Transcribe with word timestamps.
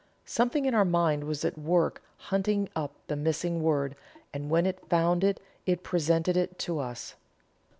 Something 0.25 0.65
in 0.65 0.73
our 0.73 0.83
mind 0.83 1.25
was 1.25 1.45
at 1.45 1.59
work 1.59 2.01
hunting 2.17 2.69
up 2.75 2.95
the 3.05 3.15
missing 3.15 3.61
word, 3.61 3.95
and 4.33 4.49
when 4.49 4.65
it 4.65 4.83
found 4.89 5.23
it 5.23 5.39
it 5.67 5.83
presented 5.83 6.35
it 6.35 6.57
to 6.57 6.79
us. 6.79 7.13